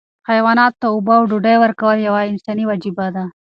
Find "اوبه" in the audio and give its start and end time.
0.93-1.13